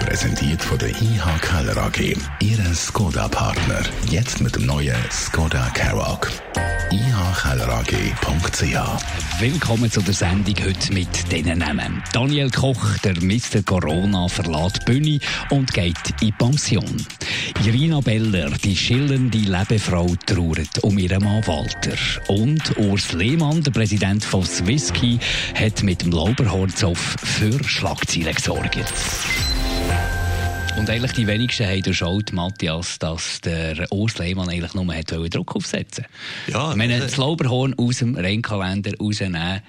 [0.00, 2.16] Präsentiert von der IH Keller AG.
[2.40, 3.82] Ihre Skoda-Partner.
[4.08, 6.30] Jetzt mit dem neuen Skoda Karoq.
[6.90, 7.80] ihkellerag.ch
[9.40, 12.02] Willkommen zu der Sendung heute mit diesen Namen.
[12.12, 13.62] Daniel Koch, der Mr.
[13.64, 15.18] Corona, verlässt Bühne
[15.50, 17.06] und geht in Pension.
[17.64, 21.96] Irina Beller, die schillernde Lebefrau, trauert um ihren Mann Walter.
[22.28, 25.18] Und Urs Lehmann, der Präsident von Swisskey,
[25.54, 28.78] hat mit dem Lauberhornzoff für Schlagzeilen gesorgt.
[30.76, 35.54] Und eigentlich die wenigsten haben durchschaut, Matthias, dass der Urs Lehmann eigentlich nur hat Druck
[35.54, 36.06] aufsetzen.
[36.46, 39.60] Ja, Ich meine, äh, das Lauberhorn aus dem Rennkalender rausnehmen,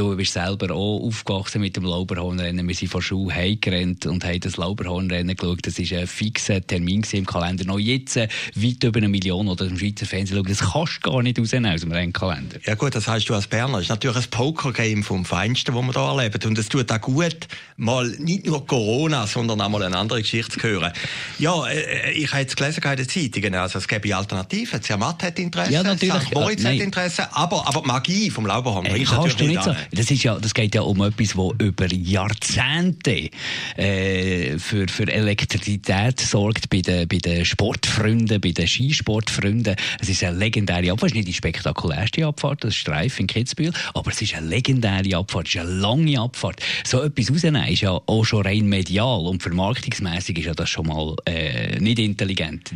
[0.00, 2.66] Du bist selber auch aufgewachsen mit dem Lauberhornrennen.
[2.66, 5.66] Wir sind von Schule heimgerannt und haben das Lauberhornrennen geschaut.
[5.66, 7.66] Das war ein fixer Termin im Kalender.
[7.66, 10.48] Noch jetzt äh, weit über eine Million oder im Schweizer Fernsehen schauen.
[10.48, 12.60] Das kannst du gar nicht rausnehmen aus dem Rennkalender.
[12.64, 13.74] Ja gut, das heißt du als Berner.
[13.74, 16.48] Das ist natürlich ein Pokergame vom Feinsten, das wir hier erleben.
[16.48, 17.36] Und es tut auch gut,
[17.76, 20.94] mal nicht nur Corona, sondern auch mal eine andere Geschichte zu hören.
[21.38, 24.80] Ja, äh, ich habe jetzt gelesen in den Zeitungen, also es gäbe Alternativen.
[24.80, 26.22] Zermatt hat Interesse, Ja, natürlich.
[26.22, 26.34] St.
[26.34, 26.76] Moritz Ja, hat.
[26.76, 29.74] Interesse, aber, aber die Magie vom Lauberhorn Ey, bringt kannst du natürlich nicht so.
[29.92, 33.30] Das, ist ja, das geht ja um etwas, das über Jahrzehnte
[33.76, 39.76] äh, für, für Elektrizität sorgt bei den, bei den Sportfreunden, bei den Skisportfreunden.
[40.00, 41.12] Es ist eine legendäre Abfahrt.
[41.12, 44.46] Es ist nicht die spektakulärste Abfahrt, das ist Streif in Kitzbühel, aber es ist eine
[44.46, 46.60] legendäre Abfahrt, es ist eine lange Abfahrt.
[46.84, 50.86] So etwas rausnehmen ist ja auch schon rein medial und vermarktungsmäßig ist ja das schon
[50.86, 52.72] mal äh, nicht intelligent.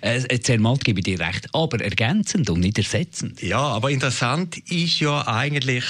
[0.00, 3.42] Äh, Zermatt gebe ich dir recht, aber ergänzend und nicht ersetzend.
[3.42, 5.84] Ja, aber interessant ist ja eigentlich,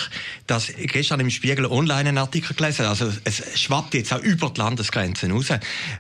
[0.47, 4.51] dass ich gestern im Spiegel online einen Artikel gelesen also es schwappt jetzt auch über
[4.51, 5.47] die Landesgrenzen raus.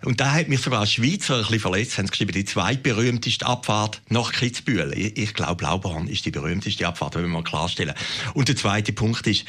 [0.04, 3.46] Und da hat mich sogar als Schweizer ein bisschen verletzt, haben sie geschrieben, die zweitberühmteste
[3.46, 4.92] Abfahrt nach Kitzbühel.
[4.96, 7.94] Ich, ich glaube, Lauberhorn ist die berühmteste Abfahrt, wenn wir mal klarstellen.
[8.34, 9.44] Und der zweite Punkt ist,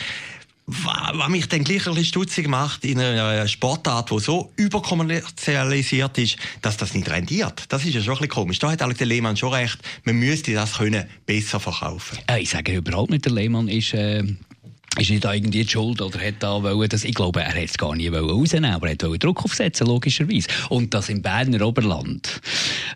[0.68, 6.18] wa- was mich dann gleich ein bisschen stutzig macht in einer Sportart, die so überkommerzialisiert
[6.18, 7.66] ist, dass das nicht rendiert.
[7.70, 8.60] Das ist ja schon ein bisschen komisch.
[8.60, 9.78] Da hat Alex der Lehmann schon recht.
[10.04, 12.18] Man müsste das können besser verkaufen.
[12.28, 14.24] Äh, ich sage überhaupt nicht, der Lehmann ist, äh,
[14.98, 17.78] ist nicht irgendwie die Schuld oder hat da wollen, das, ich glaube, er hat es
[17.78, 20.48] gar nie wollen rausnehmen, aber er hat wollen Druck aufsetzen, logischerweise.
[20.70, 22.42] Und das im Berner Oberland.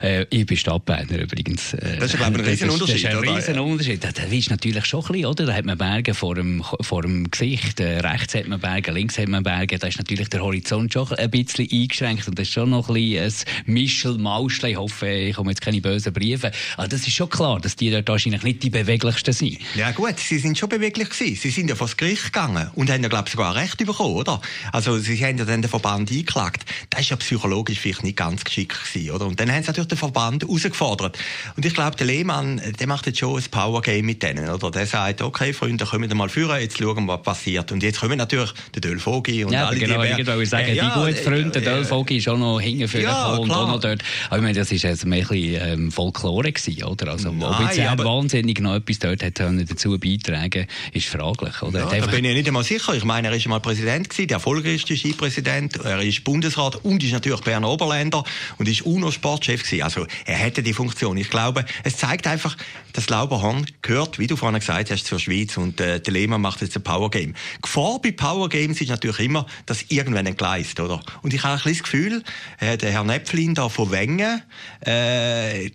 [0.01, 1.73] Äh, ich bin Stadtberner übrigens.
[1.73, 3.35] Äh, Das ist, glaube ich, ein Riesenunterschied, Das ist ein?
[3.35, 4.03] Riesenunterschied.
[4.03, 5.45] Da, da ist natürlich schon ein bisschen, oder?
[5.45, 7.79] Da hat man Berge vor dem, vor dem Gesicht.
[7.79, 9.77] Äh, rechts hat man Berge, links hat man Berge.
[9.79, 12.93] Da ist natürlich der Horizont schon ein bisschen eingeschränkt und das ist schon noch ein
[12.95, 14.69] bisschen ein Mischel-Mauschel.
[14.71, 16.51] Ich hoffe, ich komme jetzt keine bösen Briefe.
[16.77, 19.57] Aber das ist schon klar, dass die dort wahrscheinlich nicht die beweglichsten sind.
[19.75, 21.35] Ja gut, sie sind schon beweglich gewesen.
[21.35, 24.41] Sie sind ja das Gericht gegangen und haben ja, glaube ich, sogar Recht bekommen, oder?
[24.72, 26.63] Also sie haben ja dann den Verband eingeklagt.
[26.89, 29.25] Das ist ja psychologisch vielleicht nicht ganz geschickt gewesen, oder?
[29.25, 31.17] Und dann haben sie natürlich den Verband herausgefordert.
[31.55, 34.72] Und ich glaube, der Lehmann, der macht jetzt schon ein Power-Game mit denen, oder?
[34.72, 37.72] Der sagt, okay, Freunde, kommen mal führen, jetzt schauen wir, was passiert.
[37.72, 40.22] Und jetzt kommen natürlich der Dölfogi und Ja, alle genau, die...
[40.22, 42.88] ich wollte sagen, Äh, ja, die guten Freunde, der äh, Dölfogi ist auch noch hinten
[42.88, 44.03] für Ja, und auch noch dort.
[44.28, 47.11] Aber ich meine, das war jetzt mehr ein bisschen ähm, Folklore gewesen, oder?
[47.11, 51.61] Also, ob Nein, jetzt er aber- wahnsinnig noch etwas dort hat dazu beitragen ist fraglich,
[51.61, 51.78] oder?
[51.79, 52.94] Ja, da bin ich nicht einmal sicher.
[52.94, 55.78] Ich meine, er ist mal Präsident gewesen, der erfolgreichste Skipräsident.
[55.78, 58.23] Er ist Bundesrat und ist natürlich Berner Oberländer
[58.57, 59.84] und ist UNO-Sportchef gewesen.
[59.84, 61.16] Also, er hätte die Funktion.
[61.17, 62.57] Ich glaube, es zeigt einfach,
[62.94, 66.62] dass Lauberhorn gehört, wie du vorhin gesagt hast, zur Schweiz und äh, der Lehmann macht
[66.62, 67.34] jetzt ein Power Game.
[67.62, 71.01] Gefahr bei Power Games ist natürlich immer, dass irgendwann entgleist, oder?
[71.22, 72.23] Und ich habe ein bisschen das Gefühl,
[72.59, 74.41] äh, der Herr Näpflin da von Wengen,
[74.85, 75.72] äh,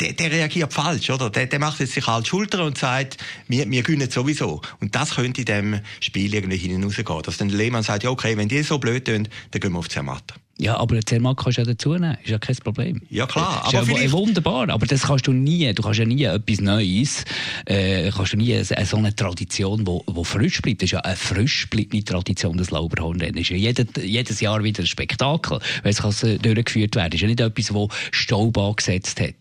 [0.00, 1.30] der, der reagiert falsch, oder?
[1.30, 4.60] Der, der macht jetzt sich halt Schulter und sagt, wir, wir gewinnen sowieso.
[4.80, 7.22] Und das könnte in dem Spiel irgendwie hinten rausgehen.
[7.22, 9.88] Dass dann Lehmann sagt, ja, okay, wenn die so blöd tun, dann gehen wir auf
[9.88, 10.34] Zermatt.
[10.58, 12.16] Ja, aber den Zermatt kannst du ja dazu nehmen.
[12.22, 13.02] Ist ja kein Problem.
[13.10, 14.70] Ja, klar, Ist aber ja vielleicht- wunderbar.
[14.70, 15.70] Aber das kannst du nie.
[15.74, 17.24] Du kannst ja nie etwas Neues,
[17.66, 20.80] äh, kannst du nie eine- so eine Tradition, wo, wo frisch bleibt.
[20.80, 23.36] Das ist ja eine frisch bleibende Tradition, das Lauberhornrennen.
[23.36, 27.12] ist ja jedes, jedes Jahr wieder ein Spektakel, weil es kann durchgeführt werden.
[27.12, 29.34] ist ja nicht etwas, wo Staub angesetzt hat.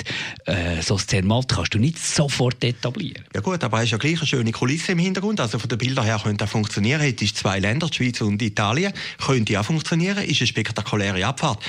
[0.46, 3.24] Äh, so ein Zermatt kannst du nicht sofort etablieren.
[3.34, 5.40] Ja gut, aber es ist ja gleich eine schöne Kulisse im Hintergrund.
[5.40, 7.00] Also von den Bildern her könnte das funktionieren.
[7.00, 8.92] Hätte ich zwei Länder, die Schweiz und Italien,
[9.26, 10.18] könnte auch funktionieren.
[10.26, 11.64] Ist ein spektakuläres leere Abfahrt.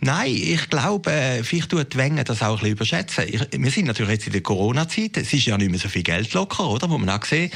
[0.00, 3.24] Nein, ich glaube, äh, vielleicht tut Wengen das auch ein bisschen überschätzen.
[3.26, 5.16] Ich, wir sind natürlich jetzt in der Corona-Zeit.
[5.16, 6.90] Es ist ja nicht mehr so viel Geld locker, oder?
[6.90, 7.50] Wo man auch sehen.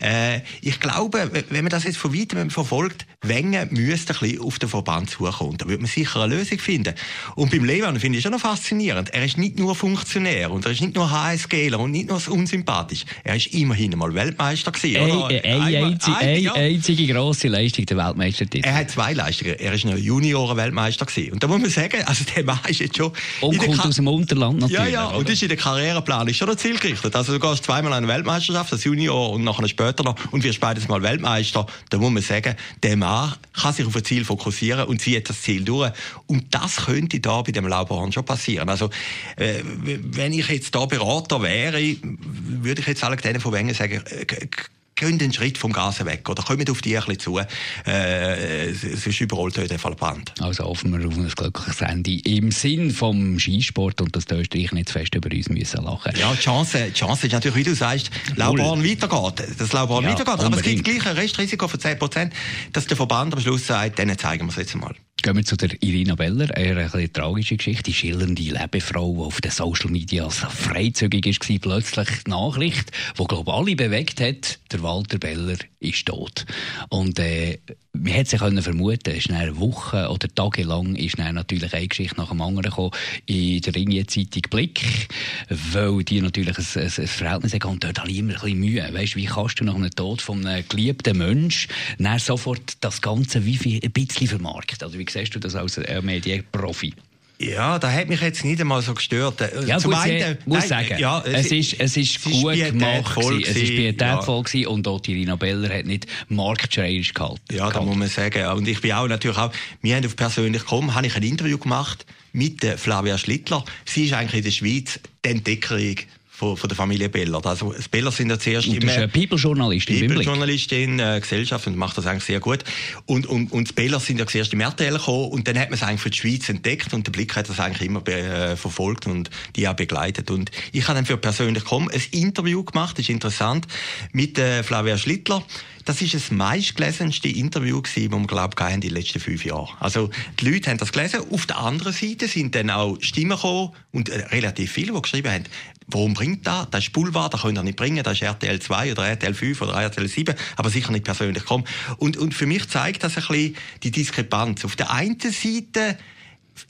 [0.00, 4.58] Äh, ich glaube, wenn man das jetzt von weitem verfolgt, Wengen müsste ein bisschen auf
[4.58, 5.56] den Verband zukommen.
[5.56, 6.92] Da würde man sicher eine Lösung finden.
[7.36, 9.10] Und beim Lehmann finde ich schon noch faszinierend.
[9.10, 13.04] Er ist nicht nur Funktionär und er ist nicht nur HSGler und nicht nur unsympathisch.
[13.22, 15.02] Er ist immerhin mal Weltmeister gewesen?
[15.02, 16.52] Eine, eine, einzige, eine, ja.
[16.54, 18.66] einzige grosse Leistung der Weltmeistertitel.
[18.66, 19.54] Er hat zwei Leistungen.
[19.56, 21.34] Er ist noch Junioren-Weltmeister gewesen.
[21.34, 23.12] Und da muss man sagen, also der Mann ist jetzt schon...
[23.40, 24.78] Und kommt aus dem Unterland natürlich.
[24.78, 25.18] Ja, ja, oder?
[25.18, 27.14] und ist in der Karriereplan ist schon noch zielgerichtet.
[27.14, 30.58] Also du gehst zweimal an eine Weltmeisterschaft, als Junior und nachher später noch und wirst
[30.58, 31.66] beides mal Weltmeister.
[31.88, 33.11] Da muss man sagen, der Mann
[33.52, 35.92] kann sich auf ein Ziel fokussieren und zieht das Ziel durch.
[36.26, 38.68] Und das könnte da bei dem Lauberhorn schon passieren.
[38.68, 38.90] Also,
[39.36, 44.02] äh, wenn ich jetzt da Berater wäre, würde ich jetzt alle denen von Wengen sagen,
[44.06, 44.46] äh,
[44.94, 47.38] gehen den Schritt vom Gas weg oder kommen auf die ein bisschen zu.
[47.38, 50.34] Äh, sonst überrollt euch der Verband.
[50.40, 54.72] Also hoffen wir auf ein glückliches Ende im Sinn vom Skisport und dass die Österreich
[54.72, 57.64] nicht zu fest über uns müssen lachen Ja, die Chance, die Chance ist natürlich, wie
[57.64, 59.58] du sagst, Laubarn weitergeht.
[59.58, 60.34] Dass Laubarn ja, weitergeht.
[60.34, 60.78] Aber unbedingt.
[60.78, 62.30] es gibt gleich ein Restrisiko von 10%,
[62.72, 64.94] dass der Verband am Schluss sagt, denen zeigen wir es jetzt mal.
[65.22, 69.40] Gehen wir zu der Irina Beller, eine, eine tragische Geschichte, die schillernde Lebefrau, die auf
[69.40, 74.82] den Social Media freizügig war, plötzlich die Nachricht, die, glaube ich, alle bewegt hat, der
[74.82, 76.44] Walter Beller ist tot.
[76.88, 77.58] Und äh,
[77.92, 82.16] man hätte sich vermuten, es ist eine Woche oder Tage lang ist natürlich eine Geschichte
[82.16, 82.92] nach dem anderen gekommen
[83.26, 85.08] in der Ringier-Zeitung Blick,
[85.48, 88.58] weil die natürlich ein, ein, ein Verhältnis haben und dort habe ich immer ein bisschen
[88.58, 88.88] Mühe.
[88.92, 91.70] Weißt, wie kannst du nach einem Tod von einem geliebten Menschen
[92.18, 94.86] sofort das Ganze wie viel, ein bisschen vermarkten?
[94.86, 96.94] Also wie siehst du das als Medienprofi?
[97.42, 99.40] Ja, da hat mich jetzt nicht einmal so gestört.
[99.40, 102.54] Äh, ja, Zum gut, einen, muss nein, sagen, ja, es, ist, es ist es gut
[102.54, 103.42] ist gemacht, gewesen.
[103.42, 104.68] es ist pietätvoll ja.
[104.68, 107.40] und auch die Irina Beller hat nicht marktschreierisch gehalten.
[107.50, 108.46] Ja, da muss man sagen.
[108.46, 109.50] Und ich bin auch natürlich auch,
[109.80, 113.64] wir haben auf persönlich gekommen, habe ich ein Interview gemacht mit Flavia Schlittler.
[113.84, 115.96] Sie ist eigentlich in der Schweiz die Entdeckerin
[116.42, 117.40] von, von der Familie Beller.
[117.46, 119.06] Also das Beller sind ja zuerst und immer...
[119.06, 120.08] People-Journalistin.
[120.08, 122.64] People-Journalistin, äh, Gesellschaft und macht das eigentlich sehr gut.
[123.06, 125.74] Und, und, und die Beller sind ja zuerst im RTL gekommen und dann hat man
[125.74, 129.06] es eigentlich für die Schweiz entdeckt und der Blick hat das eigentlich immer äh, verfolgt
[129.06, 130.32] und die auch begleitet.
[130.32, 133.68] Und ich habe dann für persönlich kommen ein Interview gemacht, das ist interessant,
[134.12, 135.44] mit äh, Flavia Schlittler.
[135.84, 139.68] Das ist das meistgelesenste Interview gewesen, das wir, glaube ich, in den letzten fünf Jahren.
[139.80, 141.20] Also, die Leute haben das gelesen.
[141.30, 145.32] Auf der anderen Seite sind dann auch Stimmen gekommen und äh, relativ viele, die geschrieben
[145.32, 145.44] haben,
[145.88, 146.68] warum bringt das?
[146.70, 149.62] Das ist Boulevard, das könnt ihr nicht bringen, das ist RTL 2 oder RTL 5
[149.62, 151.64] oder RTL 7, aber sicher nicht persönlich kommen.
[151.98, 154.64] Und, und für mich zeigt das ein bisschen die Diskrepanz.
[154.64, 155.98] Auf der einen Seite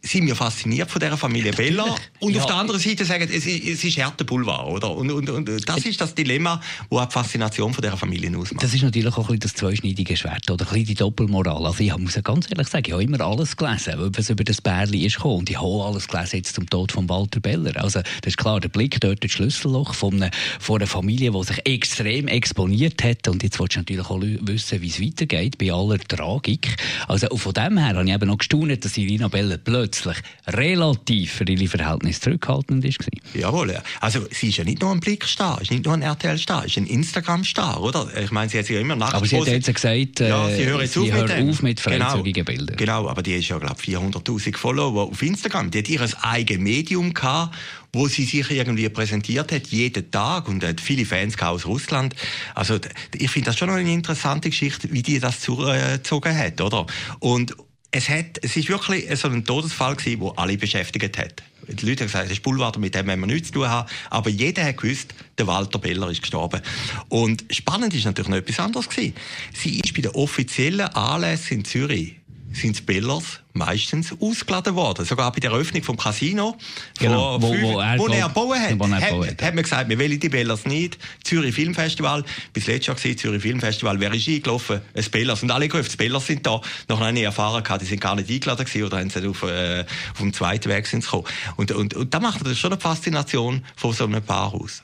[0.02, 2.40] sind wir fasziniert von dieser Familie Bella und ja.
[2.40, 4.90] auf der anderen Seite sagen, es, es ist härter Boulevard, oder?
[4.90, 8.62] Und, und, und das ist das Dilemma, wo die Faszination von dieser Familie ausmacht.
[8.62, 11.66] Das ist natürlich auch ein bisschen das zweischneidige Schwert oder ein bisschen die Doppelmoral.
[11.66, 15.04] Also ich muss ganz ehrlich sagen, ich habe immer alles gelesen, was über das Bärli
[15.04, 15.40] ist gekommen.
[15.40, 17.76] Und ich habe alles gelesen jetzt zum Tod von Walter Beller.
[17.82, 20.30] Also das ist klar, der Blick dort ins Schlüsselloch von einer,
[20.60, 23.28] von einer Familie, die sich extrem exponiert hat.
[23.28, 26.76] Und jetzt willst du natürlich auch wissen, wie es weitergeht bei aller Tragik.
[27.08, 31.48] Also von dem her habe ich eben noch gestaunt, dass Irina Beller plötzlich relativ für
[31.48, 32.98] ihre Verhältnisse zurückhaltend ist.
[33.32, 36.76] Jawohl, also sie ist ja nicht nur ein Blickstar, ist nicht nur ein RTL-Star, ist
[36.76, 38.06] ein Instagram-Star, oder?
[38.22, 39.14] Ich meine, sie hat sich ja immer nach.
[39.14, 42.10] Aber sie hat jetzt gesagt, äh, ja, sie hört, sie hört auf, auf, mit genau.
[42.10, 42.76] freizügigen genau, Bildern.
[42.76, 45.70] Genau, aber die ist ja, glaube ich, 400'000 Follower auf Instagram.
[45.70, 47.56] Die hat ihr eigenes Medium gehabt,
[47.94, 52.14] wo sie sich irgendwie präsentiert hat, jeden Tag und hat viele Fans aus Russland.
[52.54, 52.78] Also
[53.14, 56.86] ich finde das schon eine interessante Geschichte, wie die das zugezogen hat, oder?
[57.20, 57.56] Und
[57.92, 61.42] es, hat, es ist wirklich so ein Todesfall gewesen, der alle beschäftigt hat.
[61.68, 63.88] Die Leute haben gesagt, das ist Boulevard, mit dem wir nichts zu tun haben.
[64.10, 66.60] Aber jeder hat gewusst, der Walter Beller ist gestorben.
[67.08, 69.14] Und spannend ist natürlich noch etwas anderes gewesen.
[69.52, 72.16] Sie ist bei den offiziellen Anlässen in Zürich,
[72.54, 75.04] sind die Bellers meistens ausgeladen worden.
[75.04, 76.56] Sogar bei der Eröffnung vom Casino,
[76.98, 79.98] genau, wo, fünf, wo, er, wo er bauen hat, er hat, hat man gesagt, wir
[79.98, 80.98] wollen die Bellers nicht.
[81.24, 84.80] Zürich Filmfestival, bis letztes Jahr gesehen, Zürich Filmfestival, wer ist eingelaufen?
[84.94, 85.42] Ein Bellers.
[85.42, 86.60] Und alle die Bellers sind da.
[86.88, 89.84] Noch eine erfahren gehabt, die sind gar nicht eingeladen gewesen oder haben sie auf, äh,
[90.12, 91.24] auf dem zweiten Weg sind gekommen.
[91.56, 94.82] Und, und, und da macht das schon eine Faszination von so einem Paar aus.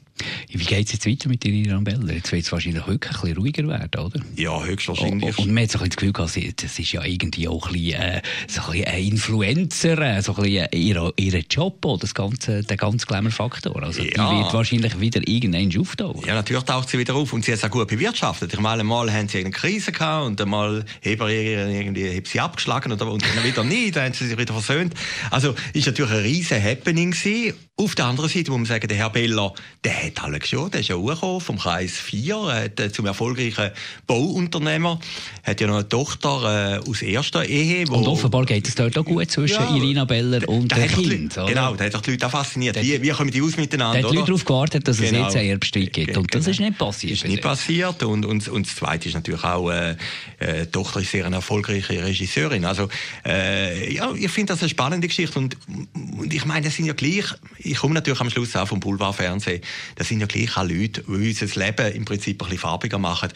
[0.48, 2.14] Wie geht es jetzt weiter mit Irina Beller?
[2.14, 4.20] Jetzt wird es wahrscheinlich wirklich ein bisschen ruhiger werden, oder?
[4.37, 5.38] Ja, höchstwahrscheinlich.
[5.38, 7.72] Und, und man hat so ein das Gefühl gehabt, das ist ja irgendwie auch ein
[7.72, 11.87] bisschen, äh, so ein, bisschen ein Influencer, äh, so ein bisschen äh, ihr, ihr Job,
[12.00, 13.82] das ganze, der ganze Glamour-Faktor.
[13.82, 14.08] Also ja.
[14.08, 16.26] die wird wahrscheinlich wieder irgendwann auftauchen.
[16.26, 18.52] Ja, natürlich taucht sie wieder auf und sie hat es auch gut bewirtschaftet.
[18.52, 22.92] Ich meine, mal haben sie eine Krise gehabt und einmal haben irgendwie haben sie abgeschlagen
[22.92, 23.08] und dann
[23.44, 24.94] wieder nicht, dann haben sie sich wieder versöhnt.
[25.30, 27.54] Also ist natürlich ein riesen Happening gewesen.
[27.76, 29.52] Auf der anderen Seite muss man sagen, der Herr Beller,
[29.84, 33.70] der hat Alex schon, der ist ja hochgekommen vom Kreis 4, hat, äh, zum erfolgreichen
[34.06, 34.98] Bauunternehmer,
[35.44, 37.88] hat ja noch eine Tochter äh, aus erster Ehe.
[37.90, 41.36] und offenbar geht es dort auch gut zwischen ja, Irina Beller und dem Kind.
[41.36, 42.80] Leute, genau, das hat doch die Leute auch fasziniert.
[42.82, 44.00] wie, wie kommen die aus miteinander?
[44.00, 45.26] Da hat die Leute darauf gewartet, dass genau.
[45.26, 46.16] es jetzt einen Erbstreit gibt.
[46.16, 46.50] Und das genau.
[46.50, 47.12] ist nicht passiert.
[47.12, 48.02] Das ist nicht passiert.
[48.02, 49.96] Und, und, und das Zweite ist natürlich auch, äh,
[50.38, 52.64] äh, die Tochter ist sehr eine erfolgreiche Regisseurin.
[52.64, 52.88] Also,
[53.24, 55.38] äh, ja, ich finde das eine spannende Geschichte.
[55.38, 55.56] Und,
[55.94, 57.24] und ich meine, das sind ja gleich,
[57.58, 59.62] ich komme natürlich am Schluss auch vom Boulevardfernsehen,
[59.99, 63.31] das sind ja gleich auch Leute, die unser Leben im Prinzip ein bisschen farbiger machen.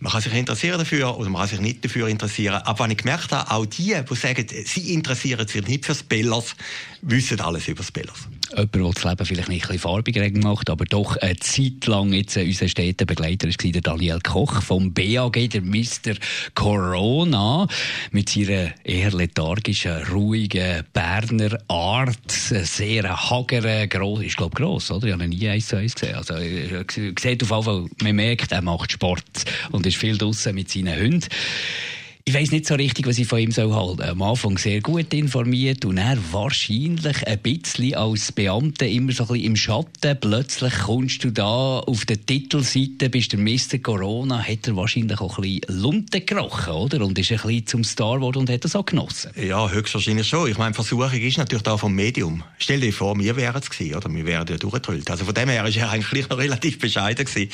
[0.00, 2.60] Man kann sich interessieren dafür oder man kann sich nicht dafür interessieren.
[2.64, 6.56] Aber wenn ich gemerkt habe, auch die, die sagen, sie interessieren sich nicht für Spellers,
[7.02, 10.84] wissen alles über Spellers jemand, der das Leben vielleicht nicht ein bisschen farbiger gemacht aber
[10.84, 16.14] doch eine Zeit lang jetzt unser Städtebegleiter war, der Daniel Koch vom BAG, der Mr.
[16.54, 17.66] Corona,
[18.10, 25.06] mit seiner eher lethargischen, ruhigen Berner Art, sehr hageren, gross, ist glaube gross, oder?
[25.08, 26.07] Ich habe nie eins zu eins gesehen.
[26.14, 29.22] Also, sieht auf jeden Fall, man merkt, er macht Sport
[29.72, 31.28] und ist viel draußen mit seinen Hunden
[32.28, 34.02] ich weiß nicht so richtig, was ich von ihm soll halten.
[34.02, 39.28] Am Anfang sehr gut informiert und er wahrscheinlich ein bisschen als Beamter immer so ein
[39.28, 40.20] bisschen im Schatten.
[40.20, 43.78] Plötzlich kommst du da auf der Titelseite, bist der Mr.
[43.82, 47.02] Corona, hat er wahrscheinlich auch ein bisschen Lunte gerochen, oder?
[47.02, 49.30] Und ist ein bisschen zum Star geworden und hat das auch genossen.
[49.34, 50.50] Ja, höchstwahrscheinlich schon.
[50.50, 52.42] Ich meine, Versuchung ist natürlich da vom Medium.
[52.58, 54.12] Stell dir vor, wir wären es gewesen, oder?
[54.12, 55.10] Wir wären ja durchgetrüllt.
[55.10, 57.50] Also von dem her war er eigentlich noch relativ bescheiden gewesen.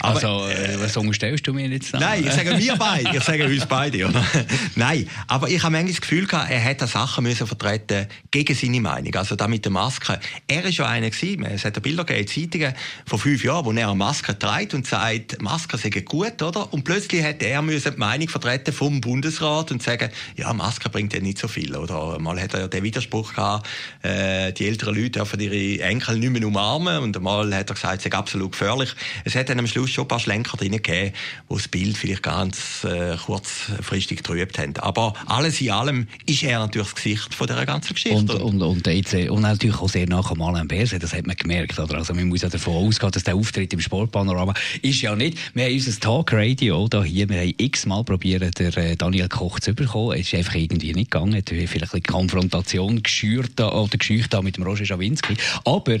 [0.00, 1.94] Aber, also, äh, was unterstellst du mir jetzt?
[1.94, 3.16] Nein, ich sage wir beide.
[3.16, 4.09] Ich sage uns beide,
[4.76, 8.80] Nein, aber ich habe manchmal das Gefühl gehabt, er hätte Sachen müssen vertreten gegen seine
[8.80, 9.14] Meinung.
[9.14, 10.18] Also da mit der Maske.
[10.46, 12.74] Er ist ja einer gewesen, es hat Bilder gegeben Zeitungen
[13.06, 16.72] vor fünf Jahren, wo er eine Maske trägt und sagt, Masken sind gut, oder?
[16.72, 21.12] Und plötzlich hätte er müssen die Meinung vertreten vom Bundesrat und sagen, ja, Maske bringt
[21.12, 22.18] ja nicht so viel, oder?
[22.18, 23.68] Mal hat er ja den Widerspruch gehabt,
[24.02, 27.98] äh, die älteren Leute dürfen ihre Enkel nicht mehr umarmen und mal hat er gesagt,
[27.98, 28.90] es sei absolut gefährlich.
[29.24, 31.14] Es hat dann am Schluss schon ein paar Schlenker drin gegeben,
[31.48, 34.76] wo das Bild vielleicht ganz äh, kurzfristig getrübt haben.
[34.78, 38.16] Aber alles in allem ist er natürlich das Gesicht von dieser ganzen Geschichte.
[38.16, 41.36] Und, und, und, jetzt, und natürlich auch sehr nach dem Alain Berset, das hat man
[41.36, 41.78] gemerkt.
[41.78, 41.96] Oder?
[41.96, 45.38] Also man muss ja davon ausgehen, dass der Auftritt im Sportpanorama ist ja nicht.
[45.54, 49.74] Wir haben unser Talkradio da hier, wir haben x-mal probiert, der äh, Daniel Koch zu
[49.74, 50.18] bekommen.
[50.18, 51.32] Es ist einfach irgendwie nicht gegangen.
[51.34, 55.36] Er hat vielleicht eine Konfrontation geschürt oder geschücht mit dem Roger Schawinski.
[55.64, 55.98] Aber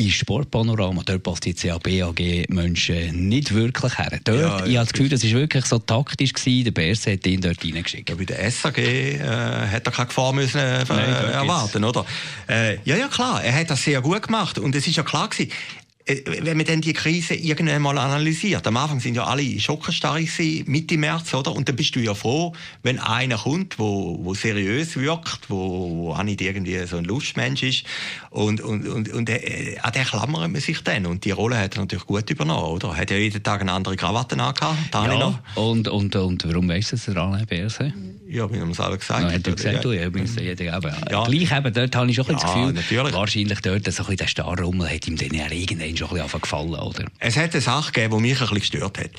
[0.00, 4.18] im Sportpanorama, dort passt jetzt ja BAG-Menschen nicht wirklich her.
[4.24, 6.64] Dort, ja, ich habe das Gefühl, das war wirklich so taktisch gewesen.
[6.64, 8.08] Der Berset hat ihn dort reingeschickt.
[8.08, 12.04] Ja, bei der SAG äh, hat er keine Gefahr müssen, äh, Nein, erwarten, oder?
[12.48, 14.58] Äh, ja, ja, klar, er hat das sehr gut gemacht.
[14.58, 15.79] Und es ist ja klar gewesen, äh,
[16.24, 20.30] wenn man dann die Krise irgendwann mal analysiert, am Anfang sind ja alle schockenstarrig
[20.66, 21.54] Mitte März, oder?
[21.54, 22.52] Und dann bist du ja froh,
[22.82, 27.62] wenn einer kommt, wo, wo seriös wirkt, wo, wo auch nicht irgendwie so ein Lustmensch
[27.62, 27.84] ist.
[28.30, 31.06] Und, und, und, und äh, an den klammert man sich dann.
[31.06, 32.88] Und die Rolle hat er natürlich gut übernommen, oder?
[32.88, 36.92] Er hat ja jeden Tag eine andere Krawatte angehabt, ja, und, und, und warum weißt
[36.92, 37.88] du das, der Alain Berset?
[37.88, 39.22] Ja, wie haben wir es alle gesagt.
[39.22, 40.42] Ja, hat er gesagt, du, ja, übrigens, ja.
[40.42, 40.94] jeder eben.
[41.10, 41.24] Ja.
[41.24, 43.12] Gleich eben, dort habe ich schon ja, das Gefühl, natürlich.
[43.12, 46.74] wahrscheinlich dort so ein bisschen der Starrummel hat ihm dann irgendwann schon ein bisschen gefallen,
[46.74, 47.04] oder?
[47.18, 49.10] Es hat eine Sache gegeben, die mich ein bisschen gestört hat.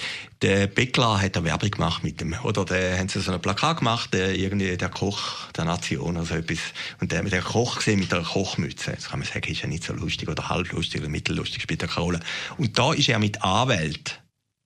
[0.42, 3.78] Der Beckler hat eine Werbung gemacht mit dem, oder da haben sie so ein Plakat
[3.78, 6.60] gemacht, der, irgendwie der Koch der Nation oder so etwas.
[7.00, 8.92] Und der, der Koch gesehen mit einer Kochmütze.
[8.92, 11.82] Jetzt kann man sagen, ist ja nicht so lustig oder halb lustig oder mittellustig, spielt
[11.82, 12.20] keine Rolle.
[12.58, 14.22] Und da ist er mit Anwalt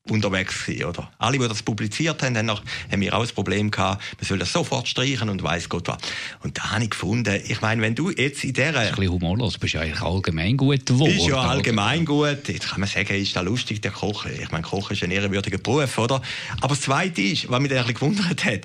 [0.09, 1.11] unterwegs gewesen, oder?
[1.17, 4.37] Alle, die das publiziert haben, haben, noch, haben wir auch das Problem gehabt, man soll
[4.37, 5.97] das sofort streichen und weiss Gott was.
[6.43, 8.73] Und da habe ich gefunden, ich meine, wenn du jetzt in dieser...
[8.73, 11.11] Das ist ein bisschen humorlos, bist ja eigentlich allgemein gut geworden.
[11.11, 12.47] Ist ja allgemein gut.
[12.47, 14.25] Jetzt kann man sagen, ist da lustig, der Koch.
[14.25, 16.21] Ich meine, Koch ist ein ehrwürdiger Beruf, oder?
[16.61, 18.61] Aber das Zweite ist, was mich ein bisschen gewundert hat,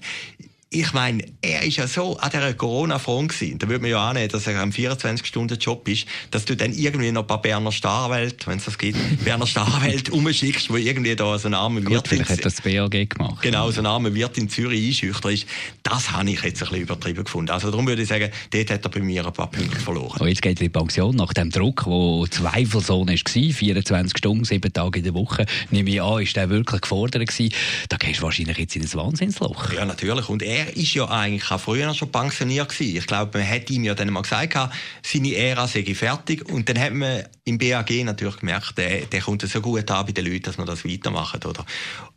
[0.73, 3.59] ich meine, er ist ja so an dieser Corona-Front gewesen.
[3.59, 7.23] Da würde man ja annehmen, dass er ein 24-Stunden-Job ist, dass du dann irgendwie noch
[7.23, 11.49] ein paar Berner Starwelt, wenn es das gibt, Berner Starwelt umschickst, wo irgendwie da so
[11.49, 12.07] ein armer Wirt...
[12.07, 13.43] vielleicht hat das BAG gemacht.
[13.43, 15.47] Genau, so ein armer Wirt in Zürich einschüchtert ist.
[15.83, 17.51] Das habe ich jetzt ein bisschen übertrieben gefunden.
[17.51, 20.21] Also darum würde ich sagen, dort hat er bei mir ein paar Punkte verloren.
[20.21, 24.45] Und jetzt geht er in die Pension nach dem Druck, der zweifelsohne war, 24 Stunden,
[24.45, 27.53] sieben Tage in der Woche, nehme ich an, ist der wirklich gefordert gewesen.
[27.89, 29.73] Da gehst du wahrscheinlich jetzt in ein Wahnsinnsloch.
[29.73, 30.29] Ja, natürlich.
[30.29, 32.97] Und er er ist ja eigentlich auch früher schon pensioniert gewesen.
[32.97, 34.57] Ich glaube, man hat ihm ja dann mal gesagt,
[35.03, 36.49] seine Ära sei fertig.
[36.49, 40.13] Und dann hat man im BAG natürlich gemerkt, der, der kommt so gut an bei
[40.13, 41.65] den Leuten, dass man das weitermacht, oder?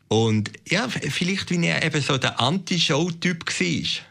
[0.07, 4.03] Und ja, vielleicht, wie er eben so der Anti-Show-Typ war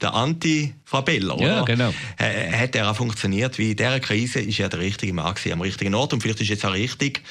[0.00, 1.46] der Anti-Frabella, oder?
[1.46, 1.92] Ja, genau.
[2.18, 5.60] hat er auch funktioniert, wie in dieser Krise ist er der richtige Mann gewesen, am
[5.60, 7.22] richtigen Ort und vielleicht ist jetzt auch richtig,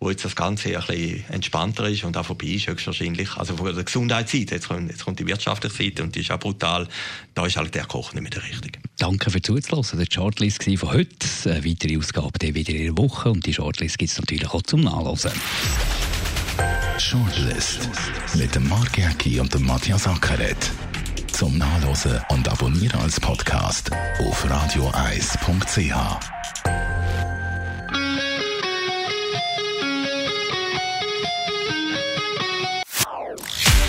[0.00, 3.36] wo jetzt das Ganze ein bisschen entspannter ist und auch vorbei ist, höchstwahrscheinlich.
[3.36, 6.38] Also von der Gesundheitsseite, jetzt kommt, jetzt kommt die wirtschaftliche Seite und die ist auch
[6.38, 6.86] brutal.
[7.34, 8.78] Da ist halt der Koch nicht mehr der Richtige.
[8.98, 9.98] Danke für zuzulassen.
[9.98, 11.26] Der Shortlist von heute.
[11.46, 14.62] Eine weitere Ausgabe dann wieder in der Woche und die Shortlist gibt es natürlich auch
[14.62, 15.32] zum Nachlesen.
[16.98, 17.88] Shortlist
[18.34, 20.70] mit dem Mark Jäcki und dem Matthias Ackeret.
[21.32, 23.90] Zum Nachlesen und Abonnieren als Podcast
[24.20, 26.37] auf radioeis.ch.